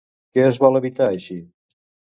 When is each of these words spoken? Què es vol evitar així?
Què 0.37 0.45
es 0.47 0.57
vol 0.63 0.81
evitar 0.81 1.07
així? 1.11 1.41